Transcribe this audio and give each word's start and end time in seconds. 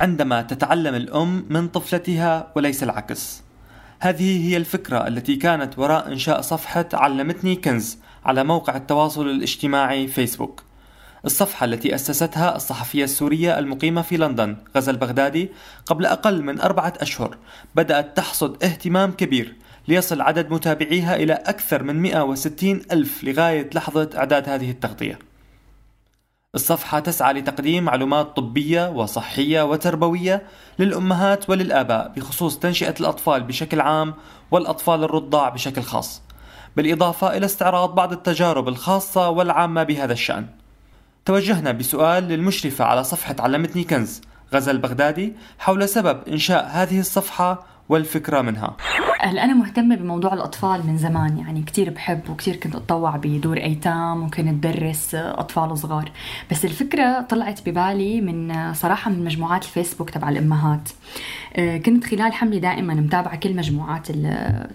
عندما 0.00 0.42
تتعلم 0.42 0.94
الأم 0.94 1.46
من 1.50 1.68
طفلتها 1.68 2.52
وليس 2.56 2.82
العكس. 2.82 3.42
هذه 4.00 4.48
هي 4.48 4.56
الفكرة 4.56 5.08
التي 5.08 5.36
كانت 5.36 5.78
وراء 5.78 6.08
إنشاء 6.08 6.40
صفحة 6.40 6.88
علمتني 6.94 7.56
كنز 7.56 7.98
على 8.24 8.44
موقع 8.44 8.76
التواصل 8.76 9.28
الاجتماعي 9.30 10.06
فيسبوك 10.06 10.62
الصفحة 11.24 11.64
التي 11.64 11.94
أسستها 11.94 12.56
الصحفية 12.56 13.04
السورية 13.04 13.58
المقيمة 13.58 14.02
في 14.02 14.16
لندن 14.16 14.56
غزل 14.76 14.96
بغدادي 14.96 15.50
قبل 15.86 16.06
أقل 16.06 16.42
من 16.42 16.60
أربعة 16.60 16.92
أشهر. 17.00 17.38
بدأت 17.74 18.16
تحصد 18.16 18.64
اهتمام 18.64 19.12
كبير 19.12 19.56
ليصل 19.88 20.20
عدد 20.20 20.50
متابعيها 20.50 21.16
إلى 21.16 21.32
أكثر 21.32 21.82
من 21.82 22.02
160 22.02 22.82
ألف 22.92 23.24
لغاية 23.24 23.70
لحظة 23.74 24.10
إعداد 24.16 24.48
هذه 24.48 24.70
التغطية. 24.70 25.18
الصفحة 26.56 27.00
تسعى 27.00 27.32
لتقديم 27.32 27.84
معلومات 27.84 28.36
طبية 28.36 28.90
وصحية 28.90 29.62
وتربوية 29.62 30.42
للأمهات 30.78 31.50
وللآباء 31.50 32.12
بخصوص 32.16 32.58
تنشئة 32.58 32.94
الأطفال 33.00 33.42
بشكل 33.42 33.80
عام 33.80 34.14
والأطفال 34.50 35.04
الرضاع 35.04 35.48
بشكل 35.48 35.82
خاص 35.82 36.22
بالإضافة 36.76 37.36
إلى 37.36 37.46
استعراض 37.46 37.94
بعض 37.94 38.12
التجارب 38.12 38.68
الخاصة 38.68 39.28
والعامة 39.28 39.82
بهذا 39.82 40.12
الشأن. 40.12 40.46
توجهنا 41.24 41.72
بسؤال 41.72 42.24
للمشرفة 42.24 42.84
على 42.84 43.04
صفحة 43.04 43.36
علمتني 43.38 43.84
كنز 43.84 44.20
غزل 44.54 44.78
بغدادي 44.78 45.32
حول 45.58 45.88
سبب 45.88 46.20
إنشاء 46.28 46.68
هذه 46.70 47.00
الصفحة 47.00 47.66
والفكرة 47.88 48.40
منها. 48.40 48.76
هلا 49.20 49.44
أنا 49.44 49.54
مهتمة 49.54 49.96
بموضوع 49.96 50.34
الأطفال 50.34 50.86
من 50.86 50.98
زمان؟ 50.98 51.38
يعني 51.38 51.62
كتير 51.62 51.90
بحب 51.90 52.30
وكتير 52.30 52.56
كنت 52.56 52.74
أتطوع 52.74 53.16
بدور 53.16 53.56
أيتام 53.56 54.22
وكنت 54.22 54.66
أدرس 54.66 55.14
أطفال 55.14 55.78
صغار 55.78 56.10
بس 56.50 56.64
الفكرة 56.64 57.20
طلعت 57.20 57.68
ببالي 57.68 58.20
من 58.20 58.74
صراحة 58.74 59.10
من 59.10 59.24
مجموعات 59.24 59.64
الفيسبوك 59.64 60.10
تبع 60.10 60.28
الأمهات. 60.28 60.88
آه، 61.56 61.76
كنت 61.76 62.04
خلال 62.04 62.32
حملي 62.32 62.58
دائما 62.58 62.94
متابعة 62.94 63.36
كل 63.36 63.56
مجموعات 63.56 64.08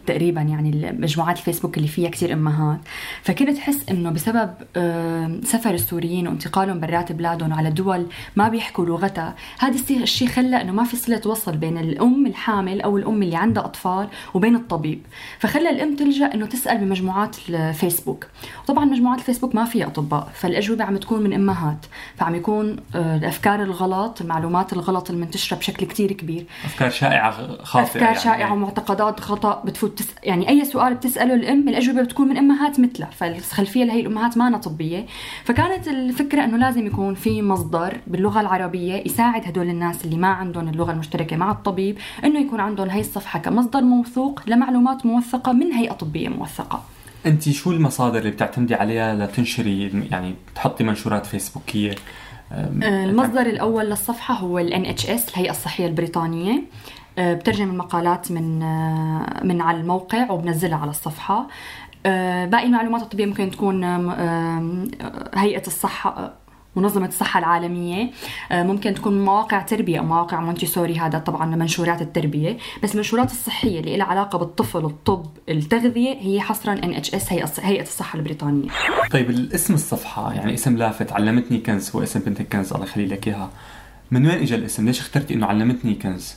تقريبا 0.08 0.42
يعني 0.42 0.92
مجموعات 1.00 1.38
الفيسبوك 1.38 1.78
اللي 1.78 1.88
فيها 1.88 2.10
كتير 2.10 2.34
أمهات. 2.34 2.80
فكنت 3.24 3.58
أحس 3.58 3.90
إنه 3.90 4.10
بسبب 4.10 4.54
آه، 4.76 5.40
سفر 5.44 5.74
السوريين 5.74 6.28
وانتقالهم 6.28 6.80
برات 6.80 7.12
بلادهم 7.12 7.54
على 7.54 7.70
دول 7.70 8.06
ما 8.36 8.50
بيحكوا 8.50 8.86
لغتها 8.86 9.36
هذا 9.60 9.76
الشيء 9.92 10.28
خلى 10.28 10.62
إنه 10.62 10.72
ما 10.72 10.84
في 10.84 10.96
صلة 10.96 11.22
وصل 11.26 11.58
بين 11.58 11.78
الأم 11.78 12.26
الحامل 12.26 12.82
أو 12.82 12.98
الأم 12.98 13.24
اللي 13.24 13.36
عندها 13.36 13.66
أطفال 13.66 14.08
وبين 14.34 14.56
الطبيب. 14.56 15.02
فخلى 15.40 15.70
الأم 15.70 15.96
تلجأ 15.96 16.34
إنه 16.34 16.46
تسأل 16.46 16.78
بمجموعات 16.78 17.36
الفيسبوك. 17.50 18.28
وطبعا 18.64 18.86
مجموعات 18.86 19.20
الفيسبوك 19.20 19.56
ما 19.56 19.66
فيها 19.66 19.88
أطباء 19.88 20.30
فالأجوبة 20.34 20.84
عم 20.84 20.98
تكون 20.98 21.22
من 21.24 21.34
أمهات. 21.34 21.86
فعم 22.18 22.36
يكون 22.36 22.78
آه، 22.96 23.18
الأفكار 23.18 23.64
الغلط 23.64 24.22
المعلومات 24.22 24.74
الغلط 24.74 25.10
المنتشره 25.10 25.58
بشكل 25.58 25.86
كتير 25.86 26.12
كبير. 26.12 26.46
أفكار 26.66 26.90
شائعة 26.90 27.32
خاطئة 27.64 27.84
أفكار 27.84 28.04
يعني. 28.04 28.20
شائعة 28.20 28.54
ومعتقدات 28.54 29.20
خطأ 29.20 29.62
بتفوت 29.66 30.00
تس... 30.00 30.08
يعني 30.24 30.50
أي 30.50 30.66
سؤال 30.66 30.94
بتسأله 30.94 31.34
الأم 31.34 31.70
الأجوبة 31.70 32.02
بتكون 32.02 32.28
من 32.28 32.38
أمهات 32.38 32.80
مثلها 32.80 33.10
فالخلفية 33.10 33.84
لهي 33.84 34.00
الأمهات 34.00 34.38
ما 34.38 34.58
طبية. 34.58 35.06
فكانت 35.44 35.88
الفكرة 35.88 36.44
إنه 36.44 36.58
لازم 36.58 36.86
يكون 36.86 37.16
في 37.16 37.42
مصدر 37.42 37.98
باللغة 38.08 38.42
العربية 38.42 39.04
يساعد 39.06 39.48
هدول 39.48 39.70
الناس 39.70 40.06
اللي 40.06 40.18
ما 40.18 40.28
عندهم 40.28 40.70
اللغة 40.70 40.92
المشتركة 40.92 41.38
مع 41.38 41.52
الطبيب 41.52 41.98
إنه 42.24 42.40
يكون 42.40 42.60
عندهم 42.60 42.90
هي 42.90 43.00
الصفحة 43.00 43.40
كمصدر 43.40 43.82
موثوق 43.82 44.21
لمعلومات 44.48 45.06
موثقة 45.06 45.52
من 45.52 45.72
هيئة 45.74 45.94
طبية 45.94 46.30
موثقة. 46.30 46.84
أنت 47.26 47.50
شو 47.50 47.72
المصادر 47.72 48.20
اللي 48.20 48.32
بتعتمدي 48.32 48.76
عليها 48.76 49.16
لتنشري 49.16 50.08
يعني 50.12 50.36
تحطي 50.56 50.84
منشورات 50.84 51.26
فيسبوكية؟ 51.26 51.96
آه، 52.52 53.06
المصدر 53.06 53.42
الأول 53.42 53.86
للصفحة 53.86 54.34
هو 54.34 54.60
ال 54.60 54.86
NHS 54.86 55.30
الهيئة 55.32 55.52
الصحية 55.52 55.88
البريطانية. 55.88 56.64
آه، 57.18 57.34
بترجم 57.34 57.70
المقالات 57.70 58.32
من 58.32 58.64
آه، 58.64 59.44
من 59.44 59.62
على 59.62 59.78
الموقع 59.78 60.32
وبنزلها 60.32 60.78
على 60.78 60.90
الصفحة. 60.90 61.48
باقي 62.04 62.66
المعلومات 62.66 63.02
الطبية 63.02 63.26
ممكن 63.26 63.52
تكون 63.52 63.84
هيئة 65.36 65.68
الصحة 65.68 66.34
منظمة 66.76 67.08
الصحة 67.08 67.40
العالمية 67.40 68.12
آه، 68.52 68.64
ممكن 68.64 68.94
تكون 68.94 69.26
مواقع 69.26 69.62
تربية 69.62 70.00
أو 70.00 70.04
مواقع 70.04 70.40
مونتيسوري 70.40 71.00
هذا 71.00 71.20
طبعا 71.20 71.46
منشورات 71.46 72.02
التربية 72.02 72.58
بس 72.84 72.92
المنشورات 72.92 73.32
الصحية 73.32 73.80
اللي 73.80 73.98
لها 73.98 74.06
علاقة 74.06 74.38
بالطفل 74.38 74.86
الطب 74.86 75.26
التغذية 75.50 76.18
هي 76.20 76.42
حصرا 76.42 76.76
NHS 76.76 77.34
هيئة 77.60 77.82
الصحة 77.82 78.20
البريطانية 78.20 78.70
طيب 79.12 79.30
الاسم 79.30 79.74
الصفحة 79.74 80.34
يعني 80.34 80.54
اسم 80.54 80.78
لافت 80.78 81.12
علمتني 81.12 81.58
كنز 81.58 81.96
هو 81.96 82.04
اسم 82.04 82.20
بنت 82.20 82.42
كنز 82.42 82.74
الله 82.74 82.86
يخلي 82.86 83.06
لك 83.06 83.28
إياها 83.28 83.50
من 84.12 84.28
وين 84.28 84.40
اجى 84.40 84.56
الاسم؟ 84.56 84.86
ليش 84.86 85.00
اخترتي 85.00 85.34
إنه 85.34 85.48
علمتني 85.48 85.96
كنز؟ 85.96 86.36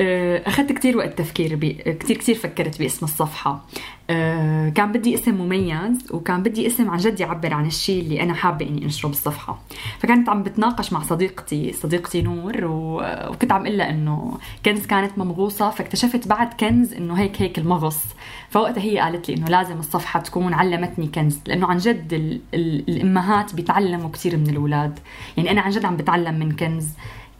آه، 0.00 0.42
اخذت 0.46 0.72
كثير 0.72 0.96
وقت 0.96 1.18
تفكير 1.18 1.56
بي... 1.56 1.72
كثير 1.72 2.16
كثير 2.16 2.34
فكرت 2.34 2.78
باسم 2.78 3.06
الصفحة. 3.06 3.64
أه 4.10 4.68
كان 4.68 4.92
بدي 4.92 5.14
اسم 5.14 5.34
مميز 5.34 6.12
وكان 6.12 6.42
بدي 6.42 6.66
اسم 6.66 6.90
عن 6.90 6.98
جد 6.98 7.20
يعبر 7.20 7.54
عن 7.54 7.66
الشيء 7.66 8.02
اللي 8.02 8.22
أنا 8.22 8.34
حابة 8.34 8.66
إني 8.68 8.84
أنشره 8.84 9.08
بالصفحة. 9.08 9.58
فكانت 9.98 10.28
عم 10.28 10.42
بتناقش 10.42 10.92
مع 10.92 11.02
صديقتي 11.02 11.72
صديقتي 11.72 12.22
نور 12.22 12.64
و... 12.64 13.02
وكنت 13.30 13.52
عم 13.52 13.66
أقول 13.66 13.80
إنه 13.80 14.38
كنز 14.64 14.86
كانت 14.86 15.18
ممغوصة 15.18 15.70
فاكتشفت 15.70 16.28
بعد 16.28 16.54
كنز 16.60 16.92
إنه 16.92 17.14
هيك 17.14 17.42
هيك 17.42 17.58
المغص. 17.58 18.04
فوقتها 18.50 18.82
هي 18.82 18.98
قالت 18.98 19.28
لي 19.28 19.36
إنه 19.36 19.46
لازم 19.46 19.78
الصفحة 19.78 20.20
تكون 20.20 20.54
علمتني 20.54 21.06
كنز 21.06 21.38
لأنه 21.46 21.66
عن 21.66 21.78
جد 21.78 22.12
ال... 22.12 22.40
ال... 22.54 22.84
الأمهات 22.88 23.54
بيتعلموا 23.54 24.10
كثير 24.10 24.36
من 24.36 24.50
الأولاد. 24.50 24.98
يعني 25.36 25.50
أنا 25.50 25.60
عن 25.60 25.70
جد 25.70 25.84
عم 25.84 25.96
بتعلم 25.96 26.38
من 26.38 26.56
كنز. 26.56 26.88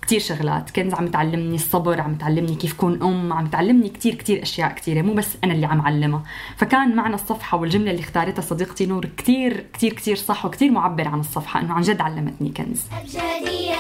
كتير 0.07 0.21
شغلات. 0.21 0.71
كنز 0.71 0.95
عم 0.95 1.09
تعلمني 1.09 1.55
الصبر 1.55 2.01
عم 2.01 2.15
تعلمني 2.15 2.55
كيف 2.55 2.73
كون 2.73 3.03
أم 3.03 3.33
عم 3.33 3.47
تعلمني 3.47 3.89
كتير 3.89 4.15
كتير 4.15 4.43
أشياء 4.43 4.73
كتيرة 4.73 5.03
مو 5.03 5.15
بس 5.15 5.37
أنا 5.45 5.53
اللي 5.53 5.67
عم 5.67 5.81
علمها. 5.81 6.23
فكان 6.57 6.97
معنى 6.97 7.15
الصفحة 7.15 7.59
والجملة 7.59 7.91
اللي 7.91 8.03
اختارتها 8.03 8.43
صديقتي 8.43 8.87
نور 8.87 9.07
كتير 9.17 9.67
كتير 9.73 9.93
كتير 9.93 10.17
صح 10.17 10.47
وكتير 10.47 10.71
معبر 10.71 11.09
عن 11.09 11.21
الصفحة 11.21 11.61
إنه 11.61 11.73
عن 11.75 11.83
جد 11.83 12.01
علمتني 12.01 12.49
كنز. 12.49 12.83
أبجدية 13.01 13.75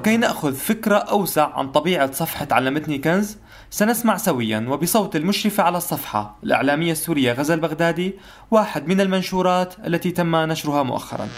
وكي 0.00 0.16
نأخذ 0.16 0.54
فكرة 0.54 0.96
أوسع 0.96 1.54
عن 1.54 1.72
طبيعة 1.72 2.12
صفحة 2.12 2.48
علمتني 2.50 2.98
كنز 2.98 3.36
سنسمع 3.70 4.16
سويا 4.16 4.66
وبصوت 4.68 5.16
المشرفة 5.16 5.62
على 5.62 5.76
الصفحة 5.76 6.38
الإعلامية 6.44 6.92
السورية 6.92 7.32
غزل 7.32 7.60
بغدادي 7.60 8.14
واحد 8.50 8.88
من 8.88 9.00
المنشورات 9.00 9.74
التي 9.86 10.10
تم 10.10 10.36
نشرها 10.36 10.82
مؤخرا 10.82 11.28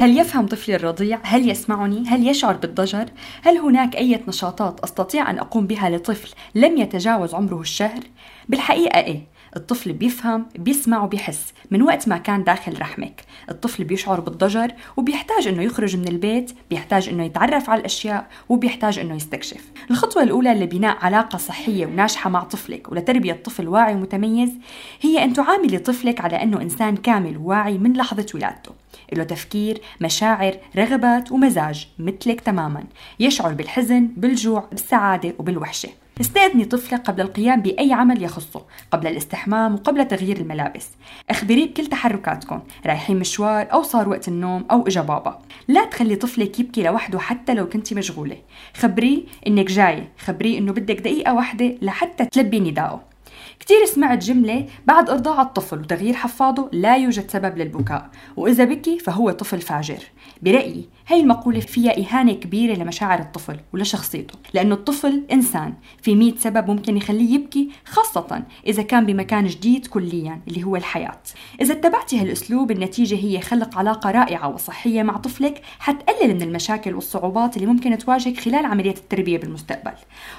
هل 0.00 0.18
يفهم 0.18 0.46
طفلي 0.46 0.76
الرضيع؟ 0.76 1.18
هل 1.22 1.50
يسمعني؟ 1.50 2.08
هل 2.08 2.28
يشعر 2.28 2.56
بالضجر؟ 2.56 3.06
هل 3.42 3.58
هناك 3.58 3.96
أي 3.96 4.22
نشاطات 4.28 4.80
أستطيع 4.80 5.30
أن 5.30 5.38
أقوم 5.38 5.66
بها 5.66 5.90
لطفل 5.90 6.34
لم 6.54 6.76
يتجاوز 6.76 7.34
عمره 7.34 7.60
الشهر؟ 7.60 8.00
بالحقيقة 8.48 9.00
إيه 9.00 9.35
الطفل 9.56 9.92
بيفهم 9.92 10.46
بيسمع 10.58 11.04
وبيحس 11.04 11.52
من 11.70 11.82
وقت 11.82 12.08
ما 12.08 12.18
كان 12.18 12.44
داخل 12.44 12.80
رحمك. 12.80 13.24
الطفل 13.50 13.84
بيشعر 13.84 14.20
بالضجر 14.20 14.72
وبيحتاج 14.96 15.48
إنه 15.48 15.62
يخرج 15.62 15.96
من 15.96 16.08
البيت 16.08 16.52
بيحتاج 16.70 17.08
إنه 17.08 17.24
يتعرف 17.24 17.70
على 17.70 17.80
الأشياء 17.80 18.26
وبيحتاج 18.48 18.98
إنه 18.98 19.14
يستكشف. 19.14 19.70
الخطوة 19.90 20.22
الأولى 20.22 20.54
لبناء 20.54 20.96
علاقة 21.00 21.36
صحية 21.36 21.86
وناجحة 21.86 22.30
مع 22.30 22.42
طفلك 22.42 22.92
ولتربية 22.92 23.32
طفل 23.32 23.68
واعي 23.68 23.94
ومتميز 23.94 24.52
هي 25.00 25.24
أن 25.24 25.32
تعاملي 25.32 25.78
طفلك 25.78 26.20
على 26.20 26.42
إنه 26.42 26.62
إنسان 26.62 26.96
كامل 26.96 27.36
وواعي 27.36 27.78
من 27.78 27.92
لحظة 27.92 28.26
ولادته. 28.34 28.70
له 29.12 29.24
تفكير 29.24 29.80
مشاعر 30.00 30.56
رغبات 30.76 31.32
ومزاج 31.32 31.88
مثلك 31.98 32.40
تماما. 32.40 32.84
يشعر 33.20 33.52
بالحزن 33.52 34.08
بالجوع 34.16 34.68
بالسعادة 34.70 35.34
وبالوحشة. 35.38 35.88
استأذني 36.20 36.64
طفلك 36.64 37.00
قبل 37.00 37.20
القيام 37.20 37.62
بأي 37.62 37.92
عمل 37.92 38.22
يخصه 38.22 38.62
قبل 38.90 39.06
الاستحمام 39.06 39.74
وقبل 39.74 40.08
تغيير 40.08 40.36
الملابس. 40.36 40.88
أخبريه 41.30 41.66
بكل 41.66 41.86
تحركاتكم 41.86 42.60
رايحين 42.86 43.18
مشوار 43.18 43.72
أو 43.72 43.82
صار 43.82 44.08
وقت 44.08 44.28
النوم 44.28 44.64
أو 44.70 44.86
إجا 44.86 45.02
بابا. 45.02 45.38
لا 45.68 45.84
تخلي 45.84 46.16
طفلك 46.16 46.60
يبكي 46.60 46.82
لوحده 46.82 47.18
حتى 47.18 47.54
لو 47.54 47.68
كنتي 47.68 47.94
مشغولة. 47.94 48.36
خبريه 48.76 49.22
إنك 49.46 49.66
جاية 49.66 50.12
خبريه 50.18 50.58
إنه 50.58 50.72
بدك 50.72 51.00
دقيقة 51.00 51.34
واحدة 51.34 51.74
لحتى 51.82 52.24
تلبي 52.24 52.60
نداءه 52.60 53.15
كتير 53.60 53.84
سمعت 53.84 54.24
جملة 54.24 54.66
بعد 54.86 55.10
إرضاع 55.10 55.42
الطفل 55.42 55.78
وتغيير 55.78 56.14
حفاضه 56.14 56.68
لا 56.72 56.96
يوجد 56.96 57.30
سبب 57.30 57.58
للبكاء 57.58 58.10
وإذا 58.36 58.64
بكي 58.64 58.98
فهو 58.98 59.30
طفل 59.30 59.60
فاجر. 59.60 59.98
برأيي 60.42 60.88
هاي 61.08 61.20
المقولة 61.20 61.60
فيها 61.60 61.98
إهانة 61.98 62.32
كبيرة 62.32 62.74
لمشاعر 62.74 63.18
الطفل 63.18 63.56
ولشخصيته 63.74 64.34
لأنه 64.54 64.74
الطفل 64.74 65.24
إنسان 65.32 65.74
في 66.02 66.14
مية 66.14 66.34
سبب 66.36 66.70
ممكن 66.70 66.96
يخليه 66.96 67.34
يبكي 67.34 67.70
خاصة 67.84 68.42
إذا 68.66 68.82
كان 68.82 69.06
بمكان 69.06 69.46
جديد 69.46 69.86
كليا 69.86 70.40
اللي 70.48 70.64
هو 70.64 70.76
الحياة. 70.76 71.18
إذا 71.60 71.72
اتبعتي 71.72 72.20
هالأسلوب 72.20 72.70
النتيجة 72.70 73.14
هي 73.14 73.40
خلق 73.40 73.78
علاقة 73.78 74.10
رائعة 74.10 74.48
وصحية 74.48 75.02
مع 75.02 75.16
طفلك 75.16 75.62
حتقلل 75.78 76.34
من 76.34 76.42
المشاكل 76.42 76.94
والصعوبات 76.94 77.56
اللي 77.56 77.66
ممكن 77.66 77.98
تواجهك 77.98 78.40
خلال 78.40 78.66
عملية 78.66 78.94
التربية 78.94 79.38
بالمستقبل. 79.38 79.92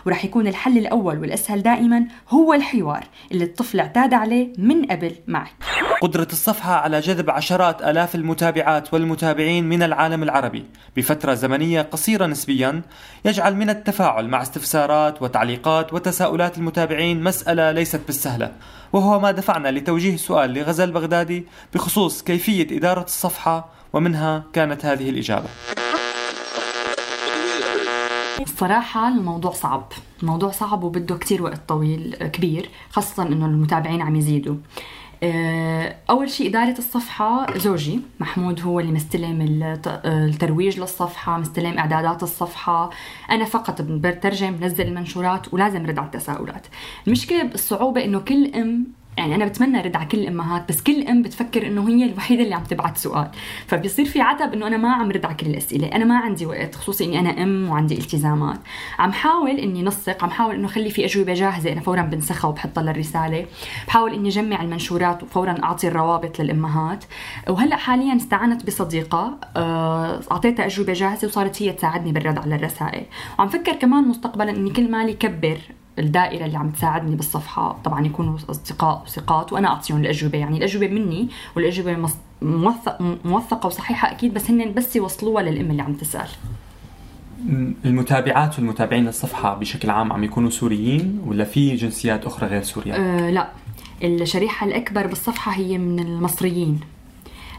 ورح 0.06 0.26
يكون 0.26 0.48
الحل 0.48 0.78
الأول 0.78 1.20
والأسهل 1.20 1.62
دائما 1.62 2.08
هو 2.30 2.54
الحوار. 2.54 3.07
اللي 3.32 3.44
الطفل 3.44 3.80
اعتاد 3.80 4.14
عليه 4.14 4.54
من 4.58 4.86
قبل 4.86 5.16
معك 5.28 5.54
قدرة 6.02 6.28
الصفحة 6.32 6.74
على 6.74 7.00
جذب 7.00 7.30
عشرات 7.30 7.82
آلاف 7.82 8.16
المتابعات 8.16 8.94
والمتابعين 8.94 9.70
من 9.70 9.84
العالم 9.84 10.24
العربي 10.24 10.66
بفترة 10.98 11.34
زمنية 11.34 11.82
قصيرة 11.82 12.26
نسبيا 12.26 12.82
يجعل 13.26 13.56
من 13.56 13.70
التفاعل 13.70 14.28
مع 14.28 14.42
استفسارات 14.42 15.22
وتعليقات 15.22 15.94
وتساؤلات 15.94 16.58
المتابعين 16.58 17.24
مسألة 17.24 17.72
ليست 17.72 18.02
بالسهلة 18.08 18.52
وهو 18.94 19.20
ما 19.20 19.32
دفعنا 19.32 19.72
لتوجيه 19.72 20.18
سؤال 20.18 20.54
لغزل 20.54 20.92
بغدادي 20.92 21.46
بخصوص 21.74 22.24
كيفية 22.24 22.78
إدارة 22.78 23.04
الصفحة 23.04 23.70
ومنها 23.94 24.44
كانت 24.54 24.86
هذه 24.86 25.10
الإجابة. 25.10 25.48
الصراحة 28.42 29.08
الموضوع 29.08 29.52
صعب. 29.52 29.92
الموضوع 30.22 30.52
صعب 30.52 30.84
وبده 30.84 31.18
كتير 31.18 31.44
وقت 31.44 31.62
طويل 31.68 32.16
كبير 32.16 32.70
خاصة 32.90 33.24
إنه 33.24 33.46
المتابعين 33.46 34.02
عم 34.02 34.16
يزيدوا. 34.16 34.56
آه، 35.24 35.96
أول 36.10 36.30
شيء 36.30 36.50
إدارة 36.50 36.78
الصفحة 36.78 37.58
زوجي 37.58 38.00
محمود 38.20 38.62
هو 38.62 38.80
اللي 38.80 38.92
مستلم 38.92 39.42
الترويج 40.06 40.80
للصفحة 40.80 41.38
مستلم 41.38 41.78
إعدادات 41.78 42.24
الصفحة. 42.24 42.90
أنا 43.32 43.46
فقط 43.46 43.82
بترجم 43.82 44.58
نزل 44.62 44.88
المنشورات 44.88 45.54
ولازم 45.54 45.86
رد 45.86 46.00
على 46.00 46.06
التساؤلات. 46.06 46.68
المشكلة 47.08 47.44
بالصعوبة 47.44 48.04
إنه 48.06 48.20
كل 48.20 48.56
أم 48.56 48.88
يعني 49.18 49.36
أنا 49.36 49.46
بتمنى 49.46 49.80
أرد 49.80 49.96
على 49.96 50.06
كل 50.06 50.18
الأمهات 50.18 50.70
بس 50.70 50.82
كل 50.82 51.08
ام 51.08 51.22
بتفكر 51.22 51.68
إنه 51.68 51.90
هي 51.90 52.06
الوحيدة 52.06 52.44
اللي 52.44 52.56
عم 52.56 52.64
تبعت 52.64 52.98
سؤال. 52.98 53.28
فبيصير 53.68 54.06
في 54.06 54.22
عتب 54.22 54.54
إنه 54.54 54.68
أنا 54.68 54.78
ما 54.78 54.94
عم 54.94 55.12
رد 55.12 55.26
على 55.26 55.36
كل 55.36 55.48
الأسئلة. 55.48 55.88
أنا 55.88 56.06
ما 56.06 56.18
عندي 56.18 56.46
وقت 56.46 56.76
خصوصي 56.76 57.06
إني 57.06 57.20
أنا 57.20 57.44
أم 57.44 57.70
وعندي 57.70 57.98
التزامات. 57.98 58.60
عم 59.00 59.12
حاول 59.12 59.52
إني 59.52 59.82
نسق 59.84 60.24
عم 60.24 60.30
حاول 60.30 60.56
إنه 60.56 60.66
أخلي 60.66 60.90
في 60.90 61.06
أجوبة 61.06 61.34
جاهزة 61.34 61.72
أنا 61.72 61.82
فورا 61.82 62.02
بنسخها 62.02 62.50
وبحطها 62.50 62.84
للرسالة. 62.84 63.46
بحاول 63.88 64.14
إني 64.14 64.30
أجمع 64.30 64.62
المنشورات 64.62 65.24
وفورا 65.24 65.56
أعطي 65.64 65.88
الروابط 65.88 66.40
للأمهات. 66.40 67.04
وهلأ 67.50 67.76
حاليا 67.76 68.16
استعنت 68.16 68.66
بصديقة 68.66 69.38
آه، 69.58 70.20
أعطيتها 70.32 70.66
أجوبة 70.66 70.94
جاهزة 70.94 71.28
وصارت 71.28 71.62
هي 71.62 71.72
تساعدني 71.72 72.12
بالرد 72.12 72.38
على 72.38 72.56
الرسائل. 72.56 73.06
وعم 73.40 73.48
فكر 73.48 73.74
كمان 73.74 74.08
مستقبلا 74.08 74.50
إني 74.50 74.70
كل 74.70 74.92
مالي 74.92 75.14
كبر 75.14 75.58
الدائرة 76.00 76.46
اللي 76.46 76.58
عم 76.58 76.70
تساعدني 76.70 77.16
بالصفحة. 77.16 77.78
طبعا 77.86 78.06
يكونوا 78.06 78.38
اصدقاء 78.50 79.04
وثقات 79.06 79.54
وأنا 79.54 79.68
أعطيهم 79.68 80.02
الأجوبة. 80.02 80.38
يعني 80.38 80.58
الأجوبة 80.58 80.88
مني 80.88 81.30
والأجوبة 81.56 82.10
موثق 82.42 82.98
موثقة 83.26 83.68
وصحيحة 83.68 84.12
أكيد 84.12 84.34
بس 84.34 84.52
هن 84.52 84.74
بس 84.74 84.96
يوصلوها 84.96 85.44
للام 85.44 85.72
اللي 85.72 85.82
عم 85.82 85.94
تسأل. 85.94 86.28
المتابعات 87.86 88.60
والمتابعين 88.60 89.06
للصفحة 89.06 89.56
بشكل 89.56 89.90
عام 89.90 90.14
عم 90.14 90.24
يكونوا 90.24 90.50
سوريين 90.50 91.22
ولا 91.26 91.44
في 91.44 91.76
جنسيات 91.76 92.26
أخرى 92.26 92.48
غير 92.50 92.64
سوريا؟ 92.64 92.96
أه 92.98 93.30
لا. 93.30 93.50
الشريحة 94.04 94.68
الأكبر 94.68 95.08
بالصفحة 95.08 95.52
هي 95.52 95.78
من 95.78 96.00
المصريين. 96.00 96.80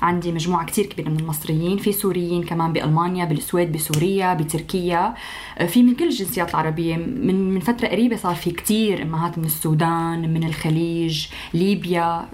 عندي 0.02 0.32
مجموعة 0.32 0.66
كتير 0.66 0.86
كبيرة 0.86 1.08
من 1.08 1.20
المصريين 1.20 1.78
في 1.78 1.92
سوريين 1.92 2.42
كمان 2.44 2.72
بألمانيا 2.72 3.24
بالسويد 3.24 3.72
بسوريا 3.72 4.34
بتركيا. 4.34 5.14
آه، 5.58 5.66
في 5.66 5.82
من 5.82 5.94
كل 5.94 6.04
الجنسيات 6.04 6.50
العربية. 6.50 6.96
من 6.96 7.54
من 7.54 7.60
فترة 7.60 7.88
قريبة 7.88 8.16
صار 8.16 8.34
في 8.34 8.50
كتير 8.50 9.02
أمهات 9.02 9.38
من 9.38 9.44
السودان 9.44 10.34
من 10.34 10.44
الخليج 10.44 11.26
ليبيا. 11.54 12.28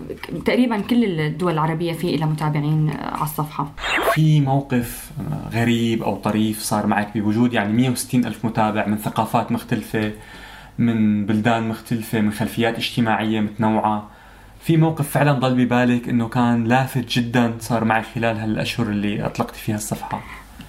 تقريبا 0.44 0.80
كل 0.80 1.04
الدول 1.20 1.52
العربية 1.52 1.92
في 1.92 2.16
لها 2.16 2.26
متابعين 2.26 2.90
آه، 2.90 3.14
على 3.14 3.22
الصفحة. 3.22 3.72
في 4.14 4.40
موقف 4.40 5.10
آه، 5.20 5.48
غريب 5.58 6.02
أو 6.02 6.16
طريف 6.16 6.62
صار 6.62 6.86
معك 6.86 7.18
بوجود؟ 7.18 7.52
يعني 7.52 7.72
160 7.72 8.24
ألف 8.24 8.44
متابع 8.44 8.86
من 8.86 8.96
ثقافات 8.96 9.52
مختلفة 9.52 10.12
من 10.78 11.26
بلدان 11.26 11.68
مختلفة 11.68 12.20
من 12.20 12.30
خلفيات 12.32 12.76
اجتماعية 12.76 13.40
متنوعة. 13.40 14.10
في 14.64 14.76
موقف 14.76 15.10
فعلا 15.10 15.32
ضل 15.32 15.64
ببالك 15.64 16.08
إنه 16.08 16.28
كان 16.28 16.64
لافت 16.64 17.08
جدا 17.08 17.54
صار 17.60 17.84
معي 17.84 18.02
خلال 18.02 18.36
هالأشهر 18.36 18.86
اللي 18.86 19.26
أطلقت 19.26 19.56
فيها 19.56 19.74
الصفحة. 19.74 20.20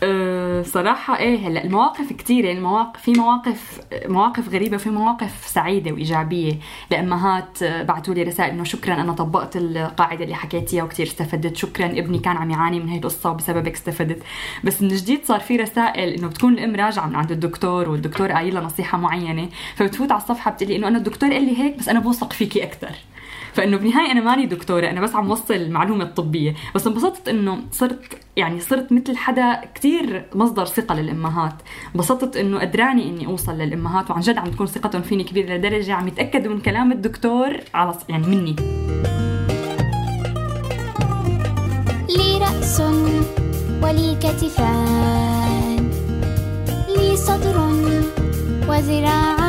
أه 0.03 0.61
صراحة 0.61 1.19
إيه 1.19 1.47
هلا 1.47 1.63
المواقف 1.63 2.13
كثيرة 2.13 2.51
المواقف 2.51 3.01
في 3.01 3.11
مواقف 3.11 3.79
مواقف 4.05 4.49
غريبة 4.49 4.75
وفي 4.75 4.89
مواقف 4.89 5.47
سعيدة 5.47 5.91
وإيجابية. 5.91 6.53
لأمهات 6.91 7.63
بعثوا 7.63 8.13
لي 8.13 8.23
رسائل 8.23 8.49
إنه 8.49 8.63
شكرا 8.63 8.93
أنا 8.93 9.13
طبقت 9.13 9.55
القاعدة 9.55 10.23
اللي 10.23 10.35
حكيتيها 10.35 10.83
وكثير 10.83 11.05
استفدت. 11.05 11.55
شكرا 11.55 11.85
ابني 11.85 12.19
كان 12.19 12.37
عم 12.37 12.51
يعاني 12.51 12.79
من 12.79 12.89
هي 12.89 12.97
القصة 12.97 13.31
وبسببك 13.31 13.73
استفدت. 13.73 14.23
بس 14.63 14.81
من 14.81 14.87
جديد 14.87 15.25
صار 15.25 15.39
في 15.39 15.57
رسائل 15.57 16.09
إنه 16.09 16.27
بتكون 16.27 16.53
الأم 16.53 16.75
راجعة 16.75 17.07
من 17.07 17.15
عند 17.15 17.31
الدكتور 17.31 17.89
والدكتور 17.89 18.31
قايل 18.31 18.53
لها 18.53 18.63
نصيحة 18.63 18.97
معينة 18.97 19.49
فبتفوت 19.75 20.11
على 20.11 20.21
الصفحة 20.21 20.51
بتقلي 20.51 20.75
إنه 20.75 20.87
أنا 20.87 20.97
الدكتور 20.97 21.33
قال 21.33 21.43
لي 21.43 21.57
هيك 21.59 21.77
بس 21.77 21.89
أنا 21.89 21.99
بوثق 21.99 22.33
فيكي 22.33 22.63
أكثر 22.63 22.91
فإنه 23.53 23.77
بالنهايه 23.77 24.11
أنا 24.11 24.21
ماني 24.21 24.45
دكتورة 24.45 24.89
أنا 24.89 25.01
بس 25.01 25.15
عم 25.15 25.31
وصل 25.31 25.53
المعلومه 25.53 26.03
الطبيه 26.03 26.55
بس 26.75 26.87
انبسطت 26.87 27.29
إنه 27.29 27.59
صرت 27.71 27.99
يعني 28.37 28.59
صرت 28.59 28.91
مثل 28.91 29.17
حدا 29.17 29.61
كتير 29.75 30.25
مصدر 30.35 30.65
ثقة 30.65 30.95
للأمهات. 30.95 31.53
انبسطت 31.95 32.37
إنه 32.37 32.59
قدراني 32.59 33.09
إني 33.09 33.25
أوصل 33.25 33.57
للأمهات 33.57 34.11
وعن 34.11 34.21
جد 34.21 34.37
عم 34.37 34.47
تكون 34.47 34.67
ثقتهم 34.67 35.01
فيني 35.01 35.23
كبيرة 35.23 35.53
لدرجة 35.53 35.93
عم 35.93 36.07
يتأكدوا 36.07 36.53
من 36.53 36.61
كلام 36.61 36.91
الدكتور 36.91 37.57
على 37.73 37.93
يعني 38.09 38.27
مني. 38.27 38.55
لي 42.09 42.37
رأس 42.37 42.81
ولي 43.83 44.15
كتفان 44.15 45.89
لي 46.97 47.15
صدر 47.15 47.57
وذراعان 48.69 49.44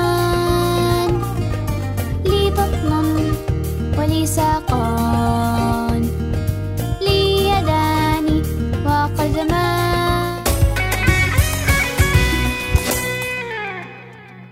ولي 4.16 4.26
ساقان. 4.26 6.02
لي 7.00 7.48
يدان 7.48 8.42
وقدمان 8.86 10.44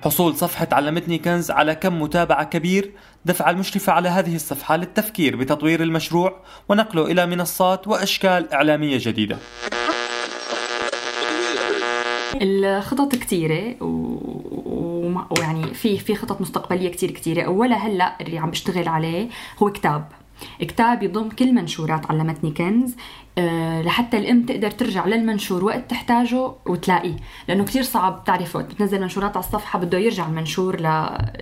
حصول 0.04 0.36
صفحة 0.36 0.68
علمتني 0.72 1.18
كنز 1.18 1.50
على 1.50 1.74
كم 1.74 2.02
متابعة 2.02 2.44
كبير 2.44 2.92
دفع 3.24 3.50
المشرفة 3.50 3.92
على 3.92 4.08
هذه 4.08 4.34
الصفحة 4.34 4.76
للتفكير 4.76 5.36
بتطوير 5.36 5.82
المشروع 5.82 6.40
ونقله 6.68 7.06
إلى 7.06 7.26
منصات 7.26 7.88
وأشكال 7.88 8.52
إعلامية 8.52 8.98
جديدة. 9.00 9.38
الخطط 12.42 13.14
كثيرة 13.14 13.76
ويعني 15.30 15.74
في 15.74 15.98
في 15.98 16.14
خطط 16.14 16.40
مستقبلية 16.40 16.88
كتير 16.88 17.10
كتيرة. 17.10 17.42
اولها 17.42 17.78
هلأ 17.78 18.16
اللي 18.20 18.38
عم 18.38 18.50
بشتغل 18.50 18.88
عليه 18.88 19.28
هو 19.62 19.70
كتاب. 19.70 20.08
كتاب 20.60 21.02
يضم 21.02 21.28
كل 21.28 21.52
منشورات 21.54 22.10
علمتني 22.10 22.50
كنز. 22.50 22.96
لحتى 23.38 24.18
الام 24.18 24.42
تقدر 24.42 24.70
ترجع 24.70 25.06
للمنشور 25.06 25.64
وقت 25.64 25.90
تحتاجه 25.90 26.52
وتلاقيه. 26.66 27.16
لأنه 27.48 27.64
كثير 27.64 27.82
صعب 27.82 28.24
تعرف 28.24 28.56
وقت 28.56 28.64
بتنزل 28.64 29.00
منشورات 29.00 29.36
على 29.36 29.46
الصفحة 29.46 29.78
بده 29.78 29.98
يرجع 29.98 30.26
المنشور 30.26 30.80
ل... 30.80 30.86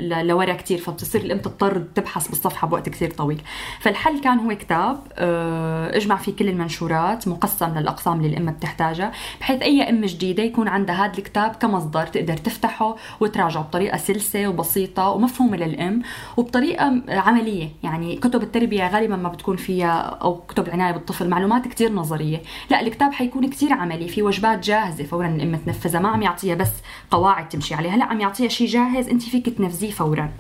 ل... 0.01 0.27
لورا 0.27 0.53
كثير 0.53 0.79
فبتصير 0.79 1.21
الام 1.21 1.39
تضطر 1.39 1.79
تبحث 1.95 2.29
بالصفحة 2.29 2.69
بوقت 2.69 2.89
كثير 2.89 3.11
طويل. 3.11 3.41
فالحل 3.81 4.21
كان 4.21 4.39
هو 4.39 4.57
كتاب 4.57 5.01
آه، 5.15 5.97
اجمع 5.97 6.17
فيه 6.17 6.37
كل 6.37 6.49
المنشورات 6.49 7.29
مقسم 7.29 7.79
للأقسام 7.79 8.21
اللي 8.21 8.29
الام 8.29 8.51
بتحتاجها 8.51 9.13
بحيث 9.41 9.63
أي 9.63 9.91
أم 9.91 10.05
جديدة 10.05 10.43
يكون 10.43 10.69
عندها 10.69 11.07
هذا 11.07 11.19
الكتاب 11.19 11.51
كمصدر 11.51 12.07
تقدر 12.07 12.37
تفتحه 12.37 12.97
وتراجعه 13.21 13.63
بطريقة 13.63 13.97
سلسة 13.97 14.49
وبسيطة 14.49 15.09
ومفهومة 15.09 15.57
للأم 15.57 16.03
وبطريقة 16.37 17.03
عملية. 17.09 17.69
يعني 17.83 18.17
كتب 18.17 18.43
التربية 18.43 18.89
غالبا 18.89 19.17
ما 19.17 19.29
بتكون 19.29 19.57
فيها 19.57 20.01
أو 20.01 20.41
كتب 20.49 20.67
العنايه 20.67 20.93
بالطفل 20.93 21.29
معلومات 21.29 21.69
كثير 21.69 21.82
كتير 21.83 21.95
نظرية. 21.95 22.43
لا 22.71 22.81
الكتاب 22.81 23.13
حيكون 23.13 23.51
كتير 23.51 23.73
عملي 23.73 24.09
في 24.09 24.23
وجبات 24.23 24.65
جاهزة 24.67 25.05
فورا 25.05 25.29
الام 25.29 25.57
تنفذها. 25.57 26.01
ما 26.01 26.09
عم 26.09 26.23
يعطيها 26.23 26.55
بس 26.55 26.73
قواعد 27.11 27.49
تمشي 27.49 27.75
عليها 27.75 27.97
لا 27.97 28.05
عم 28.05 28.21
يعطيها 28.21 28.49
شيء 28.49 28.67
جاهز 28.67 29.09
أنت 29.09 29.23
فيك 29.23 29.49
تنفذيه 29.49 29.91
فورا. 29.91 30.31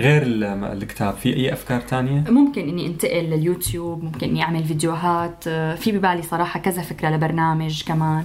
غير 0.00 0.22
الكتاب 0.72 1.14
في 1.14 1.36
أي 1.36 1.52
أفكار 1.52 1.80
تانية؟ 1.80 2.24
ممكن 2.28 2.68
إني 2.68 2.86
انتقل 2.86 3.24
لليوتيوب 3.24 4.04
ممكن 4.04 4.28
إني 4.28 4.42
أعمل 4.42 4.64
فيديوهات. 4.64 5.44
في 5.78 5.92
ببالي 5.92 6.22
صراحة 6.22 6.60
كذا 6.60 6.82
فكرة 6.82 7.08
لبرنامج 7.08 7.82
كمان. 7.82 8.24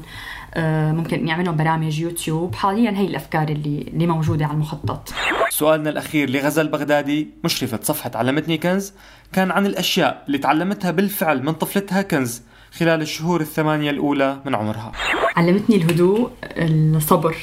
ممكن 0.98 1.20
إني 1.20 1.32
أعملهم 1.32 1.58
برامج 1.58 2.00
يوتيوب. 2.00 2.56
حاليا 2.56 2.92
هي 2.92 3.06
الأفكار 3.06 3.50
اللي 3.50 3.86
اللي 3.94 4.08
موجودة 4.08 4.46
على 4.46 4.54
المخطط. 4.54 5.14
سؤالنا 5.56 5.90
الأخير 5.90 6.30
لغزل 6.30 6.68
بغدادي 6.68 7.28
مشرفة 7.44 7.80
صفحة 7.84 8.12
علمتني 8.16 8.58
كنز 8.58 8.94
كان 9.34 9.52
عن 9.52 9.66
الأشياء 9.66 10.24
اللي 10.28 10.38
تعلمتها 10.38 10.92
بالفعل 10.92 11.44
من 11.44 11.54
طفلتها 11.54 12.02
كنز 12.02 12.42
خلال 12.80 13.02
الشهور 13.02 13.42
الثمانية 13.42 13.90
الأولى 13.90 14.40
من 14.46 14.56
عمرها. 14.56 14.92
علمتني 15.36 15.76
الهدوء 15.76 16.30
الصبر 16.44 17.36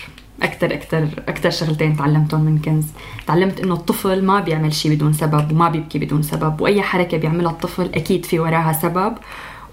أكثر 0.42 0.74
أكثر 0.74 1.08
أكثر 1.28 1.50
شغلتين 1.50 1.96
تعلمتهم 1.96 2.40
من 2.40 2.58
كنز. 2.58 2.84
تعلمت 3.26 3.60
إنه 3.60 3.74
الطفل 3.74 4.24
ما 4.24 4.40
بيعمل 4.40 4.74
شيء 4.74 4.94
بدون 4.94 5.12
سبب 5.12 5.52
وما 5.52 5.68
بيبكي 5.68 5.98
بدون 5.98 6.22
سبب 6.22 6.60
وأي 6.60 6.82
حركة 6.82 7.16
بيعملها 7.16 7.50
الطفل 7.50 7.90
أكيد 7.94 8.24
في 8.24 8.38
وراها 8.38 8.72
سبب 8.72 9.14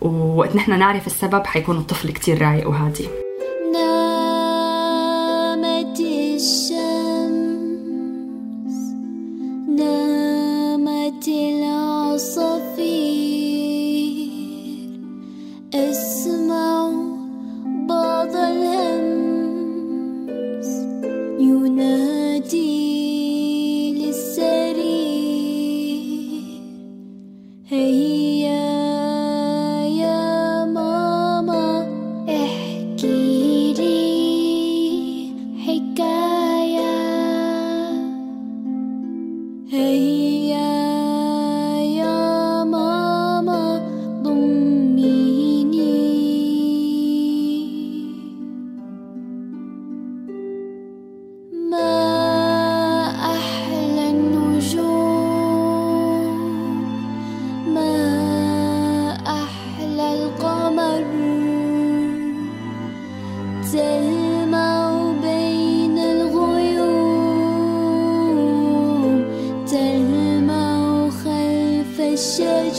ووقت 0.02 0.56
نحن 0.56 0.80
نعرف 0.80 1.08
السبب 1.08 1.46
حيكون 1.46 1.78
الطفل 1.78 2.12
كتير 2.12 2.42
رايق 2.42 2.70
وهادي. 2.70 3.29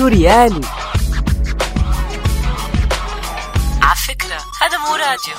سوريالي 0.00 0.60
على 3.82 3.96
فكرة 4.08 4.40
هذا 4.60 4.78
مو 4.78 4.94
راديو. 4.94 5.34